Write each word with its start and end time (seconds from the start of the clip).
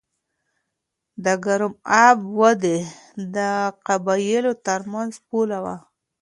د 1.23 1.25
ګرم 1.45 1.73
آب 2.05 2.17
وادي 2.39 2.77
د 3.35 3.37
قبایلو 3.87 4.53
ترمنځ 4.67 5.13
پوله 5.27 5.59
وه. 5.63 5.75